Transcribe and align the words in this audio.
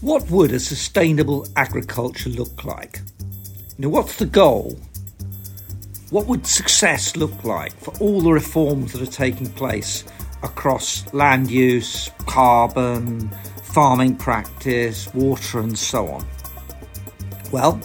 What 0.00 0.30
would 0.30 0.52
a 0.52 0.60
sustainable 0.60 1.48
agriculture 1.56 2.30
look 2.30 2.64
like? 2.64 3.00
Know, 3.78 3.88
what's 3.88 4.16
the 4.16 4.26
goal? 4.26 4.78
What 6.10 6.26
would 6.26 6.46
success 6.46 7.16
look 7.16 7.42
like 7.42 7.72
for 7.72 7.92
all 7.98 8.20
the 8.20 8.30
reforms 8.30 8.92
that 8.92 9.02
are 9.02 9.06
taking 9.06 9.48
place 9.50 10.04
across 10.44 11.12
land 11.12 11.50
use, 11.50 12.10
carbon, 12.26 13.28
farming 13.62 14.16
practice, 14.16 15.12
water, 15.14 15.58
and 15.58 15.76
so 15.76 16.06
on? 16.06 16.26
Well, 17.50 17.80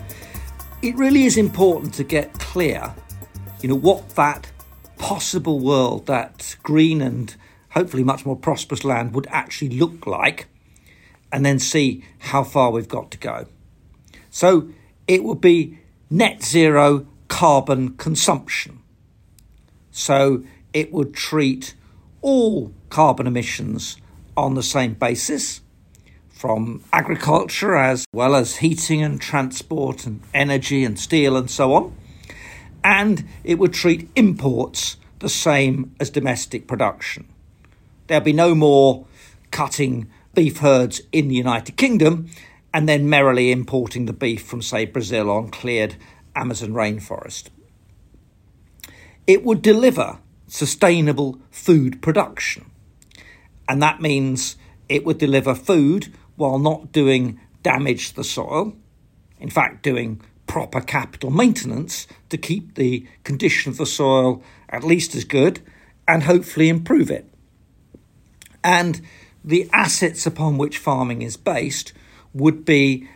it 0.83 0.95
really 0.95 1.23
is 1.23 1.35
important 1.35 1.95
to 1.95 2.03
get 2.03 2.33
clear, 2.33 2.93
you 3.61 3.69
know, 3.69 3.75
what 3.75 4.07
that 4.11 4.51
possible 4.99 5.59
world, 5.59 6.05
that 6.05 6.55
green 6.61 7.01
and 7.01 7.35
hopefully 7.71 8.03
much 8.03 8.23
more 8.23 8.35
prosperous 8.35 8.83
land 8.83 9.13
would 9.15 9.25
actually 9.31 9.79
look 9.79 10.05
like, 10.05 10.47
and 11.33 11.43
then 11.43 11.57
see 11.57 12.05
how 12.19 12.43
far 12.43 12.71
we've 12.71 12.87
got 12.87 13.09
to 13.11 13.17
go. 13.17 13.47
So 14.29 14.69
it 15.07 15.23
would 15.23 15.41
be 15.41 15.79
net 16.09 16.43
zero 16.43 17.07
carbon 17.27 17.97
consumption. 17.97 18.79
So 19.91 20.43
it 20.73 20.93
would 20.93 21.13
treat 21.15 21.73
all 22.21 22.71
carbon 22.89 23.25
emissions 23.25 23.97
on 24.37 24.53
the 24.53 24.63
same 24.63 24.93
basis 24.93 25.61
from 26.29 26.83
agriculture 26.93 27.75
as 27.75 28.05
well 28.13 28.35
as 28.35 28.57
heating 28.57 29.01
and 29.01 29.19
transport 29.19 30.05
and 30.05 30.21
energy 30.33 30.83
and 30.83 30.99
steel 30.99 31.35
and 31.35 31.49
so 31.49 31.73
on. 31.73 31.95
And 32.83 33.25
it 33.43 33.57
would 33.57 33.73
treat 33.73 34.09
imports 34.15 34.97
the 35.19 35.29
same 35.29 35.95
as 35.99 36.09
domestic 36.11 36.67
production. 36.67 37.27
There'll 38.07 38.23
be 38.23 38.33
no 38.33 38.53
more 38.53 39.05
cutting 39.49 40.09
beef 40.33 40.57
herds 40.57 41.01
in 41.11 41.27
the 41.27 41.35
United 41.35 41.77
Kingdom 41.77 42.29
and 42.73 42.89
then 42.89 43.09
merrily 43.09 43.51
importing 43.51 44.05
the 44.05 44.13
beef 44.13 44.43
from, 44.43 44.61
say, 44.61 44.85
Brazil 44.85 45.29
on 45.29 45.49
cleared 45.49 45.95
Amazon 46.35 46.69
rainforest. 46.69 47.49
It 49.27 49.43
would 49.43 49.61
deliver 49.61 50.19
sustainable 50.47 51.39
food 51.51 52.01
production. 52.01 52.69
And 53.69 53.81
that 53.81 54.01
means 54.01 54.57
it 54.89 55.05
would 55.05 55.17
deliver 55.17 55.55
food 55.55 56.13
while 56.35 56.59
not 56.59 56.91
doing 56.91 57.39
damage 57.61 58.09
to 58.09 58.15
the 58.17 58.23
soil, 58.23 58.75
in 59.39 59.49
fact, 59.49 59.83
doing 59.83 60.21
proper 60.47 60.81
capital 60.81 61.31
maintenance 61.31 62.05
to 62.29 62.37
keep 62.37 62.75
the 62.75 63.07
condition 63.23 63.71
of 63.71 63.77
the 63.77 63.85
soil 63.85 64.43
at 64.69 64.83
least 64.83 65.15
as 65.15 65.23
good 65.23 65.61
and 66.07 66.23
hopefully 66.23 66.69
improve 66.69 67.09
it. 67.09 67.29
And 68.63 69.01
the 69.43 69.69
assets 69.73 70.25
upon 70.25 70.57
which 70.57 70.77
farming 70.77 71.21
is 71.21 71.37
based 71.37 71.93
would 72.33 72.65
be 72.65 73.07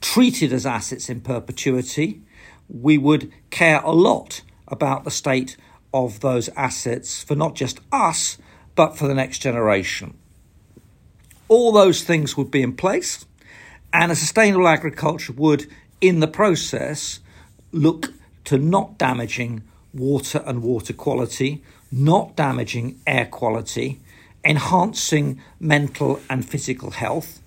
treated 0.00 0.52
as 0.52 0.66
assets 0.66 1.08
in 1.08 1.20
perpetuity. 1.20 2.20
We 2.68 2.98
would 2.98 3.32
care 3.50 3.80
a 3.80 3.92
lot 3.92 4.42
about 4.68 5.04
the 5.04 5.10
state 5.10 5.56
of 5.92 6.20
those 6.20 6.48
assets 6.50 7.22
for 7.22 7.34
not 7.34 7.54
just 7.54 7.80
us, 7.90 8.38
but 8.74 8.96
for 8.96 9.08
the 9.08 9.14
next 9.14 9.38
generation. 9.38 10.16
All 11.48 11.72
those 11.72 12.04
things 12.04 12.36
would 12.36 12.50
be 12.50 12.62
in 12.62 12.76
place, 12.76 13.26
and 13.92 14.12
a 14.12 14.16
sustainable 14.16 14.68
agriculture 14.68 15.32
would, 15.32 15.66
in 16.00 16.20
the 16.20 16.28
process, 16.28 17.18
look 17.72 18.12
to 18.44 18.56
not 18.56 18.98
damaging 18.98 19.62
water 19.92 20.42
and 20.46 20.62
water 20.62 20.92
quality, 20.92 21.62
not 21.90 22.36
damaging 22.36 23.00
air 23.06 23.26
quality, 23.26 24.00
enhancing 24.44 25.40
mental 25.58 26.20
and 26.28 26.44
physical 26.44 26.90
health, 26.90 27.42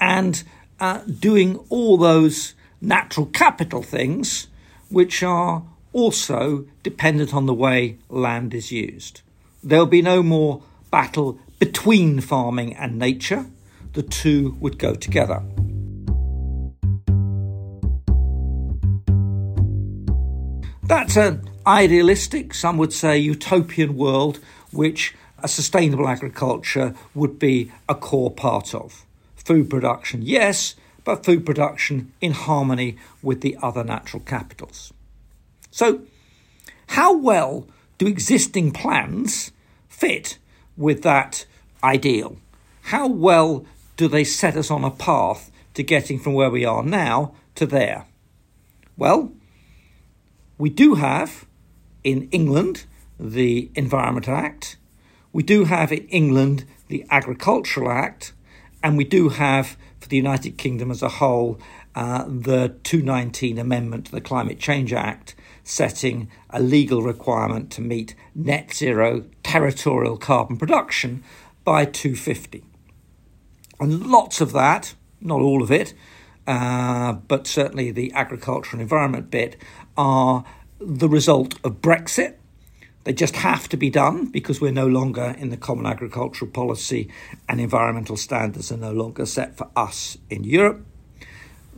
and 0.00 0.42
uh, 0.80 1.00
doing 1.20 1.56
all 1.68 1.96
those 1.96 2.54
natural 2.80 3.26
capital 3.26 3.82
things 3.82 4.48
which 4.90 5.22
are 5.22 5.62
also 5.92 6.66
dependent 6.82 7.32
on 7.32 7.46
the 7.46 7.54
way 7.54 7.96
land 8.08 8.52
is 8.52 8.70
used. 8.70 9.22
There'll 9.62 9.86
be 9.86 10.02
no 10.02 10.22
more 10.22 10.62
battle 10.90 11.38
between 11.58 12.20
farming 12.20 12.74
and 12.74 12.98
nature, 12.98 13.46
the 13.94 14.02
two 14.02 14.56
would 14.60 14.78
go 14.78 14.94
together. 14.94 15.42
That's 20.82 21.16
an 21.16 21.48
idealistic, 21.66 22.52
some 22.52 22.76
would 22.76 22.92
say 22.92 23.16
utopian 23.16 23.96
world, 23.96 24.38
which 24.70 25.14
a 25.44 25.48
sustainable 25.48 26.08
agriculture 26.08 26.94
would 27.14 27.38
be 27.38 27.70
a 27.86 27.94
core 27.94 28.30
part 28.30 28.74
of. 28.74 29.04
Food 29.36 29.68
production, 29.68 30.22
yes, 30.22 30.74
but 31.04 31.24
food 31.24 31.44
production 31.44 32.12
in 32.22 32.32
harmony 32.32 32.96
with 33.22 33.42
the 33.42 33.58
other 33.62 33.84
natural 33.84 34.22
capitals. 34.24 34.92
So, 35.70 36.00
how 36.88 37.14
well 37.14 37.68
do 37.98 38.06
existing 38.06 38.72
plans 38.72 39.52
fit 39.86 40.38
with 40.78 41.02
that 41.02 41.44
ideal? 41.82 42.38
How 42.84 43.06
well 43.06 43.66
do 43.98 44.08
they 44.08 44.24
set 44.24 44.56
us 44.56 44.70
on 44.70 44.82
a 44.82 44.90
path 44.90 45.50
to 45.74 45.82
getting 45.82 46.18
from 46.18 46.32
where 46.32 46.50
we 46.50 46.64
are 46.64 46.82
now 46.82 47.34
to 47.56 47.66
there? 47.66 48.06
Well, 48.96 49.32
we 50.56 50.70
do 50.70 50.94
have 50.94 51.44
in 52.02 52.30
England 52.30 52.86
the 53.20 53.70
Environment 53.74 54.28
Act, 54.28 54.76
we 55.34 55.42
do 55.42 55.64
have 55.64 55.92
in 55.92 56.06
England 56.08 56.64
the 56.88 57.04
Agricultural 57.10 57.90
Act, 57.90 58.32
and 58.82 58.96
we 58.96 59.04
do 59.04 59.28
have 59.30 59.76
for 60.00 60.08
the 60.08 60.16
United 60.16 60.56
Kingdom 60.56 60.90
as 60.90 61.02
a 61.02 61.08
whole 61.08 61.58
uh, 61.94 62.24
the 62.28 62.76
219 62.84 63.58
Amendment 63.58 64.06
to 64.06 64.12
the 64.12 64.20
Climate 64.20 64.58
Change 64.58 64.92
Act, 64.92 65.34
setting 65.64 66.30
a 66.50 66.60
legal 66.60 67.02
requirement 67.02 67.70
to 67.72 67.80
meet 67.80 68.14
net 68.34 68.72
zero 68.72 69.24
territorial 69.42 70.16
carbon 70.16 70.56
production 70.56 71.24
by 71.64 71.84
250. 71.84 72.62
And 73.80 74.06
lots 74.06 74.40
of 74.40 74.52
that, 74.52 74.94
not 75.20 75.40
all 75.40 75.62
of 75.62 75.70
it, 75.72 75.94
uh, 76.46 77.14
but 77.14 77.48
certainly 77.48 77.90
the 77.90 78.12
agriculture 78.12 78.70
and 78.72 78.80
environment 78.80 79.32
bit, 79.32 79.56
are 79.96 80.44
the 80.78 81.08
result 81.08 81.54
of 81.64 81.80
Brexit. 81.80 82.36
They 83.04 83.12
just 83.12 83.36
have 83.36 83.68
to 83.68 83.76
be 83.76 83.90
done 83.90 84.26
because 84.26 84.60
we're 84.60 84.72
no 84.72 84.86
longer 84.86 85.34
in 85.38 85.50
the 85.50 85.58
common 85.58 85.84
agricultural 85.84 86.50
policy 86.50 87.10
and 87.48 87.60
environmental 87.60 88.16
standards 88.16 88.72
are 88.72 88.78
no 88.78 88.92
longer 88.92 89.26
set 89.26 89.56
for 89.56 89.70
us 89.76 90.16
in 90.30 90.44
Europe. 90.44 90.84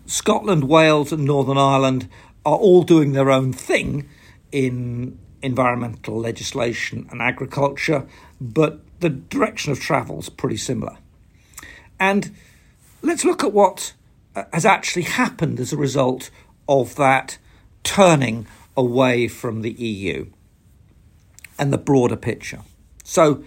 Scotland, 0.06 0.64
Wales, 0.64 1.12
and 1.12 1.24
Northern 1.24 1.58
Ireland 1.58 2.08
are 2.44 2.56
all 2.56 2.84
doing 2.84 3.12
their 3.12 3.28
own 3.28 3.52
thing 3.52 4.08
in 4.52 5.18
environmental 5.42 6.16
legislation 6.16 7.08
and 7.10 7.20
agriculture, 7.20 8.06
but 8.40 8.80
the 9.00 9.10
direction 9.10 9.72
of 9.72 9.80
travel 9.80 10.20
is 10.20 10.28
pretty 10.28 10.56
similar. 10.56 10.96
And 11.98 12.36
let's 13.02 13.24
look 13.24 13.42
at 13.42 13.52
what 13.52 13.94
uh, 14.36 14.44
has 14.52 14.64
actually 14.64 15.02
happened 15.02 15.58
as 15.58 15.72
a 15.72 15.76
result 15.76 16.30
of 16.68 16.94
that 16.96 17.38
turning 17.82 18.46
away 18.76 19.26
from 19.26 19.62
the 19.62 19.72
EU 19.72 20.30
and 21.58 21.72
the 21.72 21.78
broader 21.78 22.16
picture. 22.16 22.60
So 23.04 23.44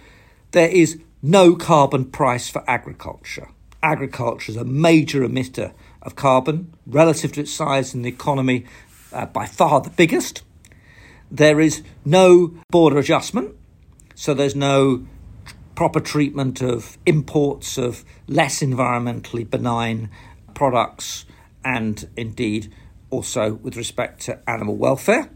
there 0.52 0.68
is 0.68 1.00
no 1.22 1.54
carbon 1.54 2.06
price 2.06 2.48
for 2.48 2.64
agriculture. 2.68 3.48
Agriculture 3.82 4.52
is 4.52 4.56
a 4.56 4.64
major 4.64 5.20
emitter 5.20 5.72
of 6.02 6.16
carbon 6.16 6.74
relative 6.86 7.32
to 7.32 7.40
its 7.40 7.52
size 7.52 7.94
in 7.94 8.02
the 8.02 8.08
economy, 8.08 8.64
uh, 9.12 9.26
by 9.26 9.46
far 9.46 9.80
the 9.80 9.90
biggest. 9.90 10.42
There 11.30 11.60
is 11.60 11.82
no 12.04 12.54
border 12.70 12.98
adjustment, 12.98 13.54
so 14.14 14.34
there's 14.34 14.56
no 14.56 15.06
proper 15.74 16.00
treatment 16.00 16.60
of 16.60 16.98
imports 17.06 17.78
of 17.78 18.04
less 18.26 18.60
environmentally 18.60 19.48
benign 19.48 20.10
products 20.54 21.24
and 21.64 22.08
indeed 22.16 22.72
also 23.10 23.54
with 23.54 23.76
respect 23.76 24.20
to 24.22 24.50
animal 24.50 24.76
welfare. 24.76 25.30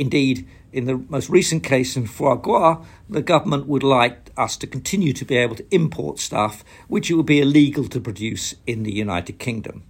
Indeed, 0.00 0.48
in 0.72 0.86
the 0.86 0.96
most 0.96 1.28
recent 1.28 1.62
case 1.62 1.94
in 1.94 2.06
foie 2.06 2.36
gras, 2.36 2.82
the 3.06 3.20
government 3.20 3.66
would 3.66 3.82
like 3.82 4.30
us 4.34 4.56
to 4.56 4.66
continue 4.66 5.12
to 5.12 5.26
be 5.26 5.36
able 5.36 5.56
to 5.56 5.74
import 5.74 6.18
stuff 6.18 6.64
which 6.88 7.10
it 7.10 7.16
would 7.16 7.26
be 7.26 7.38
illegal 7.38 7.86
to 7.88 8.00
produce 8.00 8.54
in 8.66 8.82
the 8.82 8.94
United 8.94 9.38
Kingdom. 9.38 9.82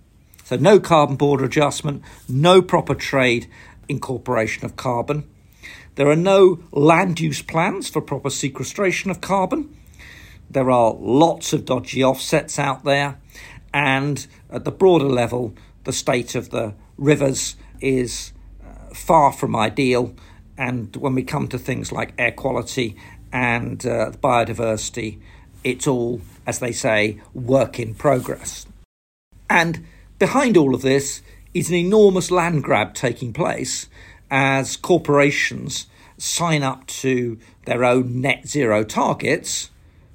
So, 0.43 0.57
no 0.57 0.81
carbon 0.81 1.15
border 1.15 1.45
adjustment, 1.45 2.03
no 2.29 2.61
proper 2.61 2.97
trade 2.97 3.47
incorporation 3.89 4.65
of 4.65 4.75
carbon. 4.75 5.31
There 5.95 6.09
are 6.09 6.17
no 6.17 6.59
land 6.73 7.21
use 7.21 7.41
plans 7.41 7.89
for 7.89 8.01
proper 8.03 8.31
sequestration 8.31 9.13
of 9.13 9.21
carbon. 9.21 9.77
There 10.51 10.73
are 10.73 10.93
lots 10.93 11.53
of 11.53 11.67
dodgy 11.67 12.03
offsets 12.03 12.59
out 12.59 12.83
there. 12.83 13.21
And 13.73 14.27
at 14.51 14.65
the 14.65 14.73
broader 14.73 15.09
level, 15.09 15.55
the 15.85 15.93
state 15.93 16.35
of 16.35 16.51
the 16.51 16.75
rivers 16.99 17.55
is 17.81 18.33
far 18.95 19.33
from 19.33 19.57
ideal. 19.57 20.15
And 20.57 20.95
when 20.97 21.15
we 21.15 21.23
come 21.23 21.49
to 21.49 21.59
things 21.59 21.91
like 21.93 22.13
air 22.19 22.33
quality 22.33 22.97
and 23.33 23.85
uh, 23.87 24.13
biodiversity, 24.23 25.19
it's 25.65 25.87
all, 25.87 26.21
as 26.47 26.59
they 26.59 26.73
say, 26.73 27.21
work 27.35 27.79
in 27.79 27.95
progress. 27.95 28.67
And 29.49 29.87
behind 30.19 30.57
all 30.57 30.75
of 30.75 30.83
this 30.83 31.23
is 31.55 31.69
an 31.71 31.77
enormous 31.77 32.31
land 32.31 32.63
grab 32.63 32.95
taking 32.95 33.33
place 33.33 33.89
as 34.31 34.77
corporations 34.77 35.87
sign 36.19 36.63
up 36.63 36.87
to 36.87 37.39
their 37.65 37.85
own 37.85 38.21
net 38.21 38.47
zero 38.47 38.85
targets. 38.85 39.71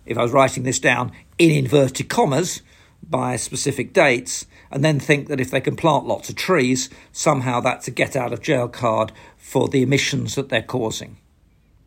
If 0.06 0.18
I 0.18 0.24
was 0.24 0.32
writing 0.32 0.64
this 0.64 0.80
down 0.80 1.12
in 1.38 1.52
inverted 1.52 2.10
commas 2.10 2.62
by 3.10 3.36
specific 3.36 3.94
dates, 3.94 4.46
and 4.72 4.84
then 4.84 5.00
think 5.00 5.28
that 5.28 5.40
if 5.40 5.52
they 5.52 5.62
can 5.62 5.76
plant 5.76 6.06
lots 6.06 6.30
of 6.30 6.36
trees, 6.36 6.90
somehow 7.12 7.60
that's 7.60 7.88
a 7.88 7.92
get 7.92 8.16
out 8.16 8.34
of 8.34 8.42
jail 8.42 8.68
card 8.68 9.12
for 9.38 9.68
the 9.68 9.82
emissions 9.82 10.36
that 10.36 10.50
they're 10.50 10.62
causing. 10.62 11.18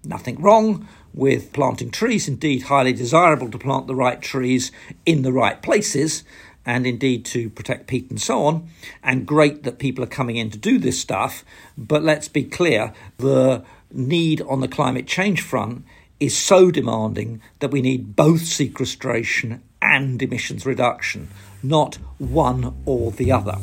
Nothing 0.04 0.40
wrong 0.40 0.88
with 1.12 1.52
planting 1.52 1.90
trees, 1.90 2.28
indeed, 2.28 2.64
highly 2.64 2.92
desirable 2.92 3.50
to 3.50 3.58
plant 3.58 3.86
the 3.86 3.94
right 3.94 4.22
trees 4.22 4.70
in 5.04 5.22
the 5.22 5.32
right 5.32 5.60
places 5.60 6.22
and 6.64 6.86
indeed 6.86 7.24
to 7.24 7.48
protect 7.50 7.86
peat 7.86 8.10
and 8.10 8.20
so 8.20 8.44
on. 8.44 8.68
And 9.02 9.26
great 9.26 9.62
that 9.62 9.78
people 9.78 10.04
are 10.04 10.08
coming 10.08 10.36
in 10.36 10.50
to 10.50 10.58
do 10.58 10.78
this 10.78 11.00
stuff. 11.00 11.44
But 11.76 12.02
let's 12.02 12.28
be 12.28 12.44
clear 12.44 12.92
the 13.16 13.64
need 13.90 14.42
on 14.42 14.60
the 14.60 14.68
climate 14.68 15.06
change 15.06 15.40
front 15.40 15.84
is 16.20 16.36
so 16.36 16.70
demanding 16.70 17.40
that 17.60 17.70
we 17.70 17.80
need 17.80 18.14
both 18.14 18.44
sequestration 18.44 19.62
and 19.88 20.22
emissions 20.22 20.66
reduction, 20.66 21.28
not 21.62 21.96
one 22.18 22.74
or 22.84 23.10
the 23.12 23.32
other. 23.32 23.58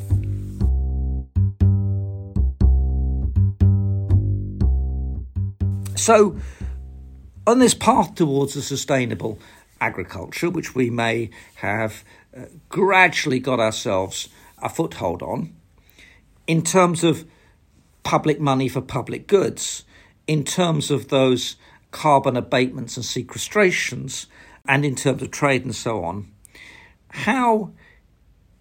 So, 5.96 6.38
on 7.48 7.60
this 7.60 7.74
path 7.74 8.16
towards 8.16 8.56
a 8.56 8.62
sustainable 8.62 9.40
agriculture, 9.80 10.50
which 10.50 10.76
we 10.76 10.90
may 10.90 11.30
have 11.56 12.04
uh, 12.36 12.46
gradually 12.70 13.40
got 13.40 13.60
ourselves 13.60 14.30
a 14.62 14.70
foothold 14.70 15.22
on, 15.22 15.56
in 16.48 16.62
terms 16.62 17.04
of 17.04 17.26
public 18.04 18.40
money 18.40 18.68
for 18.68 18.82
public 18.82 19.28
goods, 19.28 19.84
in 20.28 20.44
terms 20.44 20.92
of 20.92 21.10
those 21.10 21.56
carbon 21.92 22.36
abatements 22.36 22.98
and 22.98 23.06
sequestrations, 23.06 24.28
and 24.68 24.86
in 24.86 24.96
terms 24.96 25.22
of 25.22 25.32
trade 25.32 25.64
and 25.64 25.76
so 25.76 26.04
on, 26.04 26.32
how 27.10 27.72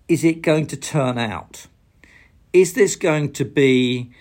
is 0.08 0.24
it 0.24 0.42
going 0.42 0.66
to 0.68 0.76
turn 0.76 1.18
out? 1.18 1.66
Is 2.52 2.74
this 2.74 2.96
going 2.96 3.32
to 3.32 3.44
be 3.44 4.12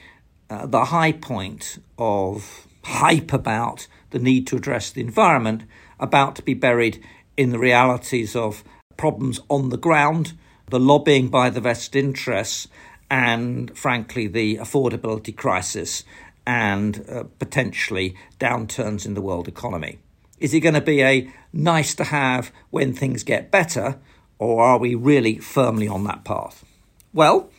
uh, 0.49 0.65
the 0.65 0.85
high 0.85 1.11
point 1.11 1.79
of 1.97 2.67
hype 2.83 3.33
about 3.33 3.87
the 4.09 4.19
need 4.19 4.47
to 4.47 4.55
address 4.55 4.91
the 4.91 5.01
environment 5.01 5.63
about 5.99 6.35
to 6.35 6.41
be 6.41 6.53
buried 6.53 7.03
in 7.37 7.51
the 7.51 7.59
realities 7.59 8.35
of 8.35 8.63
problems 8.97 9.39
on 9.49 9.69
the 9.69 9.77
ground, 9.77 10.33
the 10.69 10.79
lobbying 10.79 11.29
by 11.29 11.49
the 11.49 11.61
vested 11.61 12.03
interests, 12.03 12.67
and 13.09 13.75
frankly, 13.77 14.27
the 14.27 14.57
affordability 14.57 15.35
crisis 15.35 16.03
and 16.45 17.05
uh, 17.09 17.23
potentially 17.39 18.15
downturns 18.39 19.05
in 19.05 19.13
the 19.13 19.21
world 19.21 19.47
economy. 19.47 19.99
Is 20.43 20.53
it 20.53 20.59
going 20.59 20.75
to 20.75 20.81
be 20.81 21.01
a 21.01 21.31
nice 21.53 21.95
to 21.95 22.03
have 22.03 22.51
when 22.69 22.91
things 22.91 23.23
get 23.23 23.49
better, 23.49 23.97
or 24.39 24.61
are 24.61 24.77
we 24.77 24.93
really 24.93 25.37
firmly 25.37 25.87
on 25.87 26.03
that 26.03 26.25
path? 26.25 26.65
Well, 27.13 27.49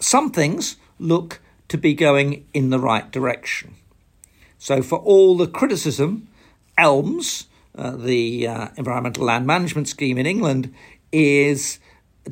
some 0.00 0.32
things 0.32 0.74
look 0.98 1.40
to 1.68 1.78
be 1.78 1.94
going 1.94 2.44
in 2.52 2.70
the 2.70 2.80
right 2.80 3.08
direction. 3.12 3.76
So, 4.58 4.82
for 4.82 4.98
all 4.98 5.36
the 5.36 5.46
criticism, 5.46 6.26
ELMS, 6.76 7.46
uh, 7.78 7.92
the 7.92 8.48
uh, 8.48 8.68
Environmental 8.76 9.26
Land 9.26 9.46
Management 9.46 9.86
Scheme 9.86 10.18
in 10.18 10.26
England, 10.26 10.74
is 11.12 11.78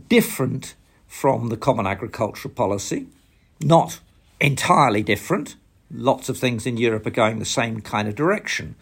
different 0.08 0.75
from 1.06 1.48
the 1.48 1.56
Common 1.56 1.87
Agricultural 1.87 2.52
Policy. 2.52 3.06
Not 3.60 4.00
entirely 4.40 5.05
different. 5.05 5.55
Lots 5.93 6.28
of 6.28 6.38
things 6.38 6.66
in 6.66 6.76
Europe 6.76 7.06
are 7.06 7.10
going 7.10 7.38
the 7.38 7.44
same 7.44 7.82
kind 7.82 8.08
of 8.08 8.16
direction. 8.16 8.75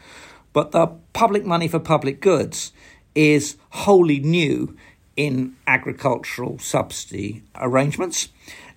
But 0.52 0.72
the 0.72 0.88
public 1.12 1.44
money 1.44 1.68
for 1.68 1.78
public 1.78 2.20
goods 2.20 2.72
is 3.14 3.56
wholly 3.70 4.20
new 4.20 4.76
in 5.16 5.56
agricultural 5.66 6.58
subsidy 6.58 7.42
arrangements. 7.56 8.28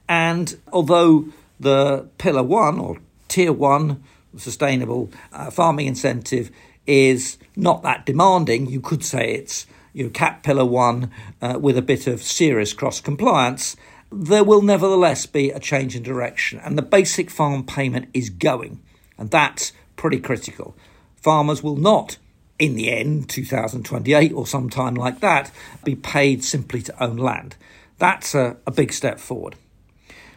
And 0.08 0.58
although 0.72 1.26
the 1.60 2.08
Pillar 2.18 2.44
1 2.44 2.80
or 2.80 2.98
Tier 3.28 3.54
1 3.54 4.04
sustainable 4.38 5.12
uh, 5.32 5.50
farming 5.52 5.88
incentive 5.88 6.52
is 6.86 7.38
not 7.56 7.84
that 7.84 8.06
demanding. 8.06 8.68
You 8.68 8.82
could 8.82 9.04
say 9.04 9.34
it's 9.34 9.66
you 9.94 10.06
know, 10.06 10.10
cap 10.10 10.44
pillar 10.44 10.66
one 10.66 11.12
uh, 11.42 11.58
with 11.60 11.78
a 11.78 11.82
bit 11.82 12.08
of 12.08 12.22
serious 12.22 12.74
cross 12.74 13.00
compliance. 13.00 13.76
There 14.12 14.44
will 14.44 14.62
nevertheless 14.62 15.26
be 15.26 15.52
a 15.52 15.60
change 15.60 15.96
in 15.96 16.04
direction, 16.04 16.60
and 16.60 16.78
the 16.78 16.84
basic 16.84 17.30
farm 17.30 17.64
payment 17.64 18.10
is 18.14 18.30
going, 18.30 18.80
and 19.18 19.32
that's 19.32 19.72
pretty 19.96 20.20
critical. 20.20 20.76
Farmers 21.24 21.64
will 21.64 21.78
not, 21.78 22.18
in 22.60 22.76
the 22.76 22.92
end, 22.92 23.30
2028 23.30 24.34
or 24.34 24.46
sometime 24.46 24.94
like 24.94 25.22
that, 25.22 25.52
be 25.86 25.96
paid 25.96 26.44
simply 26.44 26.82
to 26.82 27.04
own 27.04 27.16
land. 27.16 27.56
That's 27.98 28.36
a, 28.36 28.58
a 28.68 28.72
big 28.72 28.92
step 28.92 29.20
forward. 29.20 29.56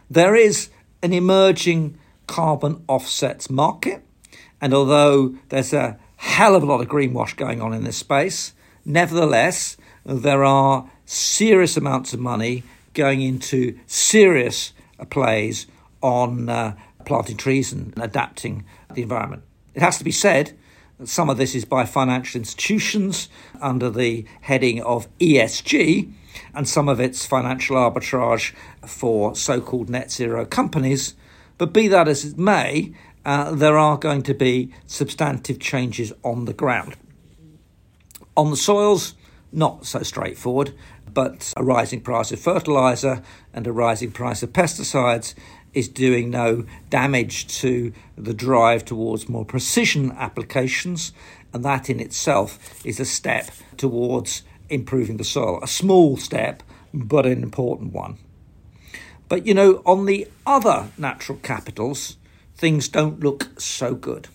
There 0.09 0.33
is 0.33 0.69
an 1.03 1.11
emerging 1.11 1.97
carbon 2.25 2.85
offsets 2.87 3.49
market. 3.49 4.01
And 4.61 4.73
although 4.73 5.35
there's 5.49 5.73
a 5.73 5.99
hell 6.15 6.55
of 6.55 6.63
a 6.63 6.65
lot 6.65 6.79
of 6.79 6.87
greenwash 6.87 7.35
going 7.35 7.61
on 7.61 7.73
in 7.73 7.83
this 7.83 7.97
space, 7.97 8.53
nevertheless, 8.85 9.75
there 10.05 10.45
are 10.45 10.89
serious 11.05 11.75
amounts 11.75 12.13
of 12.13 12.21
money 12.21 12.63
going 12.93 13.21
into 13.21 13.77
serious 13.87 14.71
plays 15.09 15.67
on 16.01 16.47
uh, 16.47 16.75
planting 17.05 17.35
trees 17.35 17.73
and 17.73 17.93
adapting 17.97 18.63
the 18.93 19.01
environment. 19.01 19.43
It 19.75 19.81
has 19.81 19.97
to 19.97 20.05
be 20.05 20.11
said 20.11 20.57
some 21.03 21.29
of 21.29 21.37
this 21.37 21.53
is 21.55 21.65
by 21.65 21.85
financial 21.85 22.39
institutions 22.39 23.29
under 23.61 23.89
the 23.89 24.25
heading 24.41 24.81
of 24.81 25.07
ESG, 25.19 26.11
and 26.53 26.67
some 26.67 26.89
of 26.89 26.99
it's 26.99 27.25
financial 27.25 27.75
arbitrage 27.75 28.53
for 28.85 29.35
so 29.35 29.61
called 29.61 29.89
net 29.89 30.11
zero 30.11 30.45
companies 30.45 31.15
but 31.57 31.73
be 31.73 31.87
that 31.87 32.07
as 32.07 32.23
it 32.25 32.37
may, 32.37 32.93
uh, 33.25 33.51
there 33.51 33.77
are 33.77 33.97
going 33.97 34.23
to 34.23 34.33
be 34.33 34.71
substantive 34.85 35.59
changes 35.59 36.13
on 36.23 36.45
the 36.45 36.53
ground. 36.53 36.95
On 38.35 38.51
the 38.51 38.57
soils, 38.57 39.15
not 39.51 39.85
so 39.85 40.03
straightforward, 40.03 40.73
but 41.11 41.53
a 41.57 41.63
rising 41.63 42.01
price 42.01 42.31
of 42.31 42.39
fertiliser 42.39 43.23
and 43.53 43.65
a 43.65 43.71
rising 43.71 44.11
price 44.11 44.43
of 44.43 44.53
pesticides 44.53 45.33
is 45.77 45.87
doing 45.87 46.31
no 46.31 46.65
damage 46.89 47.47
to 47.59 47.93
the 48.17 48.33
drive 48.33 48.83
towards 48.83 49.29
more 49.29 49.45
precision 49.45 50.11
applications, 50.13 51.13
and 51.53 51.63
that 51.63 51.87
in 51.87 51.99
itself 51.99 52.83
is 52.83 52.99
a 52.99 53.05
step 53.05 53.51
towards 53.77 54.41
improving 54.69 55.17
the 55.17 55.23
soil. 55.23 55.59
A 55.61 55.67
small 55.67 56.17
step, 56.17 56.63
but 56.91 57.27
an 57.27 57.43
important 57.43 57.93
one. 57.93 58.17
But 59.29 59.45
you 59.45 59.53
know, 59.53 59.83
on 59.85 60.05
the 60.07 60.27
other 60.47 60.87
natural 60.97 61.37
capitals, 61.43 62.17
things 62.55 62.87
don't 62.87 63.19
look 63.19 63.59
so 63.59 63.93
good. 63.93 64.29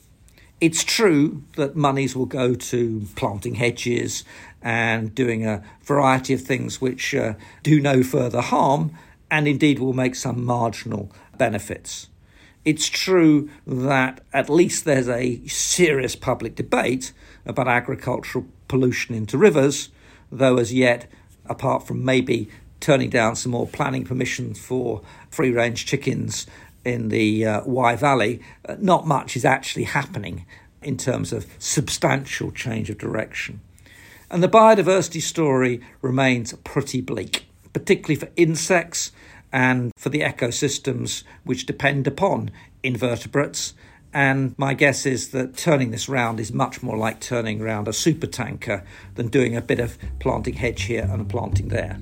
It's 0.60 0.84
true 0.84 1.42
that 1.56 1.74
monies 1.74 2.14
will 2.14 2.26
go 2.26 2.54
to 2.54 3.06
planting 3.16 3.56
hedges 3.56 4.22
and 4.62 5.12
doing 5.12 5.44
a 5.44 5.64
variety 5.82 6.34
of 6.34 6.42
things 6.42 6.80
which 6.80 7.16
uh, 7.16 7.34
do 7.64 7.80
no 7.80 8.04
further 8.04 8.40
harm 8.40 8.96
and 9.32 9.48
indeed 9.48 9.78
will 9.78 9.94
make 9.94 10.14
some 10.14 10.44
marginal 10.44 11.10
benefits. 11.38 12.08
It's 12.66 12.86
true 12.90 13.48
that 13.66 14.20
at 14.32 14.50
least 14.50 14.84
there's 14.84 15.08
a 15.08 15.44
serious 15.46 16.14
public 16.14 16.54
debate 16.54 17.12
about 17.46 17.66
agricultural 17.66 18.44
pollution 18.68 19.14
into 19.14 19.38
rivers, 19.38 19.88
though 20.30 20.58
as 20.58 20.74
yet, 20.74 21.10
apart 21.46 21.86
from 21.86 22.04
maybe 22.04 22.50
turning 22.78 23.08
down 23.08 23.34
some 23.34 23.52
more 23.52 23.66
planning 23.66 24.04
permission 24.04 24.52
for 24.54 25.00
free 25.30 25.50
range 25.50 25.86
chickens 25.86 26.46
in 26.84 27.08
the 27.08 27.46
uh, 27.46 27.64
Wye 27.64 27.96
Valley, 27.96 28.42
uh, 28.68 28.76
not 28.80 29.06
much 29.06 29.34
is 29.34 29.46
actually 29.46 29.84
happening 29.84 30.44
in 30.82 30.98
terms 30.98 31.32
of 31.32 31.46
substantial 31.58 32.50
change 32.50 32.90
of 32.90 32.98
direction. 32.98 33.62
And 34.30 34.42
the 34.42 34.48
biodiversity 34.48 35.22
story 35.22 35.80
remains 36.02 36.52
pretty 36.64 37.00
bleak, 37.00 37.46
particularly 37.72 38.16
for 38.16 38.28
insects 38.36 39.10
and 39.52 39.92
for 39.96 40.08
the 40.08 40.20
ecosystems 40.20 41.24
which 41.44 41.66
depend 41.66 42.06
upon 42.06 42.50
invertebrates. 42.82 43.74
And 44.14 44.54
my 44.58 44.74
guess 44.74 45.06
is 45.06 45.30
that 45.30 45.56
turning 45.56 45.90
this 45.90 46.08
round 46.08 46.40
is 46.40 46.52
much 46.52 46.82
more 46.82 46.96
like 46.96 47.20
turning 47.20 47.60
around 47.60 47.88
a 47.88 47.92
supertanker 47.92 48.84
than 49.14 49.28
doing 49.28 49.56
a 49.56 49.62
bit 49.62 49.80
of 49.80 49.98
planting 50.18 50.54
hedge 50.54 50.82
here 50.82 51.08
and 51.10 51.28
planting 51.28 51.68
there. 51.68 51.98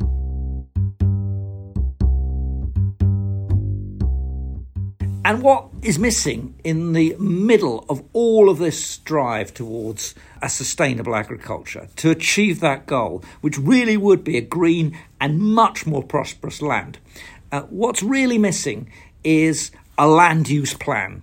And 5.22 5.42
what 5.42 5.68
is 5.82 5.98
missing 5.98 6.58
in 6.64 6.92
the 6.92 7.14
middle 7.18 7.84
of 7.88 8.02
all 8.12 8.48
of 8.48 8.58
this 8.58 8.98
drive 8.98 9.54
towards 9.54 10.14
a 10.42 10.48
sustainable 10.48 11.14
agriculture 11.14 11.88
to 11.96 12.10
achieve 12.10 12.58
that 12.60 12.86
goal, 12.86 13.22
which 13.40 13.58
really 13.58 13.96
would 13.96 14.24
be 14.24 14.36
a 14.38 14.40
green 14.40 14.98
and 15.20 15.38
much 15.38 15.86
more 15.86 16.02
prosperous 16.02 16.60
land? 16.60 16.98
Uh, 17.52 17.62
what's 17.62 18.02
really 18.02 18.38
missing 18.38 18.90
is 19.24 19.70
a 19.98 20.06
land 20.06 20.48
use 20.48 20.74
plan, 20.74 21.22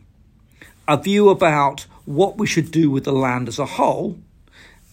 a 0.87 0.97
view 0.97 1.29
about 1.29 1.85
what 2.05 2.37
we 2.37 2.45
should 2.45 2.71
do 2.71 2.91
with 2.91 3.05
the 3.05 3.11
land 3.11 3.47
as 3.47 3.59
a 3.59 3.65
whole, 3.65 4.17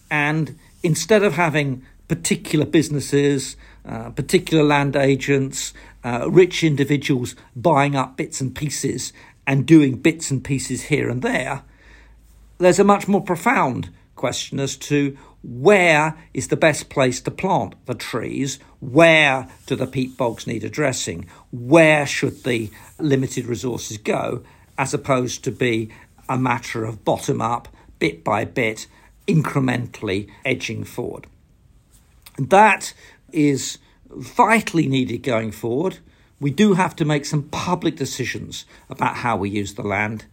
and 0.09 0.57
instead 0.83 1.23
of 1.23 1.33
having 1.33 1.85
particular 2.07 2.65
businesses, 2.65 3.57
uh, 3.85 4.09
particular 4.11 4.63
land 4.63 4.95
agents, 4.95 5.73
uh, 6.03 6.29
rich 6.29 6.63
individuals 6.63 7.35
buying 7.55 7.95
up 7.95 8.15
bits 8.15 8.39
and 8.41 8.55
pieces 8.55 9.11
and 9.47 9.65
doing 9.65 9.95
bits 9.97 10.31
and 10.31 10.43
pieces 10.43 10.83
here 10.83 11.09
and 11.09 11.21
there, 11.21 11.63
there's 12.57 12.79
a 12.79 12.83
much 12.83 13.07
more 13.07 13.21
profound 13.21 13.89
question 14.15 14.59
as 14.59 14.77
to 14.77 15.17
where 15.47 16.17
is 16.33 16.47
the 16.47 16.57
best 16.57 16.89
place 16.89 17.21
to 17.21 17.29
plant 17.29 17.75
the 17.85 17.93
trees? 17.93 18.57
Where 18.79 19.47
do 19.67 19.75
the 19.75 19.85
peat 19.85 20.17
bogs 20.17 20.47
need 20.47 20.63
addressing? 20.63 21.27
Where 21.51 22.07
should 22.07 22.43
the 22.43 22.71
limited 22.99 23.45
resources 23.45 23.97
go? 23.97 24.43
As 24.75 24.93
opposed 24.93 25.43
to 25.43 25.51
be 25.51 25.89
a 26.27 26.37
matter 26.37 26.83
of 26.83 27.05
bottom 27.05 27.41
up, 27.41 27.67
bit 27.99 28.23
by 28.23 28.45
bit, 28.45 28.87
incrementally 29.27 30.29
edging 30.43 30.83
forward. 30.83 31.27
That 32.39 32.93
is 33.31 33.77
vitally 34.09 34.87
needed 34.87 35.19
going 35.19 35.51
forward. 35.51 35.99
We 36.39 36.49
do 36.49 36.73
have 36.73 36.95
to 36.95 37.05
make 37.05 37.25
some 37.25 37.43
public 37.43 37.97
decisions 37.97 38.65
about 38.89 39.17
how 39.17 39.37
we 39.37 39.51
use 39.51 39.75
the 39.75 39.83
land. 39.83 40.25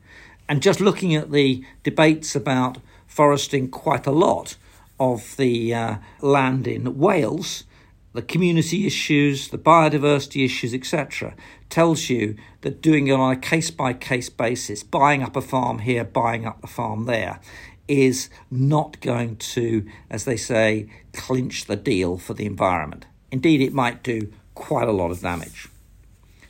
And 0.48 0.62
just 0.62 0.80
looking 0.80 1.14
at 1.14 1.30
the 1.30 1.64
debates 1.82 2.34
about 2.34 2.78
foresting 3.06 3.68
quite 3.68 4.06
a 4.06 4.10
lot 4.10 4.56
of 5.02 5.36
the 5.36 5.74
uh, 5.74 5.96
land 6.20 6.68
in 6.68 6.96
Wales, 6.96 7.64
the 8.12 8.22
community 8.22 8.86
issues, 8.86 9.48
the 9.48 9.58
biodiversity 9.58 10.44
issues, 10.44 10.72
etc., 10.72 11.34
tells 11.68 12.08
you 12.08 12.36
that 12.60 12.80
doing 12.80 13.08
it 13.08 13.12
on 13.12 13.32
a 13.32 13.36
case 13.36 13.70
by 13.70 13.92
case 13.94 14.28
basis, 14.28 14.84
buying 14.84 15.22
up 15.22 15.34
a 15.34 15.40
farm 15.40 15.80
here, 15.80 16.04
buying 16.04 16.46
up 16.46 16.62
a 16.62 16.68
farm 16.68 17.06
there, 17.06 17.40
is 17.88 18.30
not 18.48 19.00
going 19.00 19.36
to, 19.36 19.84
as 20.08 20.24
they 20.24 20.36
say, 20.36 20.88
clinch 21.12 21.64
the 21.64 21.76
deal 21.76 22.16
for 22.16 22.34
the 22.34 22.46
environment. 22.46 23.06
Indeed, 23.32 23.60
it 23.60 23.72
might 23.72 24.04
do 24.04 24.32
quite 24.54 24.86
a 24.86 24.92
lot 24.92 25.10
of 25.10 25.20
damage. 25.20 25.68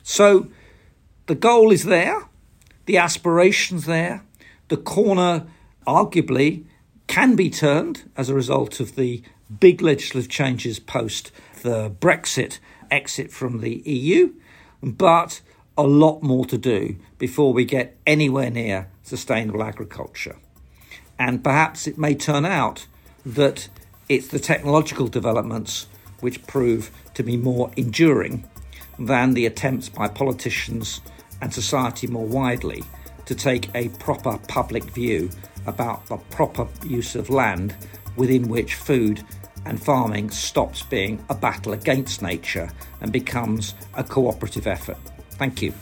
So 0.03 0.47
the 1.25 1.35
goal 1.35 1.71
is 1.71 1.85
there, 1.85 2.27
the 2.85 2.97
aspiration's 2.97 3.85
there, 3.85 4.23
the 4.67 4.77
corner 4.77 5.47
arguably 5.87 6.65
can 7.13 7.35
be 7.35 7.47
turned 7.47 8.09
as 8.17 8.27
a 8.27 8.33
result 8.33 8.79
of 8.79 8.95
the 8.95 9.21
big 9.59 9.83
legislative 9.83 10.31
changes 10.31 10.79
post 10.79 11.31
the 11.61 11.91
Brexit 11.91 12.57
exit 12.89 13.31
from 13.31 13.61
the 13.61 13.83
EU, 13.85 14.33
but 14.81 15.39
a 15.77 15.83
lot 15.83 16.23
more 16.23 16.43
to 16.43 16.57
do 16.57 16.95
before 17.19 17.53
we 17.53 17.65
get 17.65 17.95
anywhere 18.07 18.49
near 18.49 18.89
sustainable 19.03 19.61
agriculture. 19.61 20.37
And 21.19 21.43
perhaps 21.43 21.85
it 21.85 21.99
may 21.99 22.15
turn 22.15 22.45
out 22.45 22.87
that 23.23 23.69
it's 24.09 24.29
the 24.29 24.39
technological 24.39 25.07
developments 25.07 25.85
which 26.21 26.47
prove 26.47 26.89
to 27.13 27.21
be 27.21 27.37
more 27.37 27.69
enduring 27.77 28.43
than 28.97 29.35
the 29.35 29.45
attempts 29.45 29.87
by 29.87 30.07
politicians 30.07 30.99
and 31.39 31.53
society 31.53 32.07
more 32.07 32.25
widely 32.25 32.83
to 33.27 33.35
take 33.35 33.69
a 33.75 33.89
proper 33.89 34.39
public 34.47 34.85
view 34.85 35.29
about 35.65 36.05
the 36.07 36.17
proper 36.17 36.67
use 36.85 37.15
of 37.15 37.29
land 37.29 37.75
within 38.15 38.47
which 38.47 38.75
food 38.75 39.23
and 39.65 39.81
farming 39.81 40.29
stops 40.29 40.83
being 40.83 41.23
a 41.29 41.35
battle 41.35 41.73
against 41.73 42.21
nature 42.21 42.69
and 43.01 43.11
becomes 43.11 43.75
a 43.95 44.03
cooperative 44.03 44.67
effort. 44.67 44.97
Thank 45.31 45.61
you. 45.61 45.73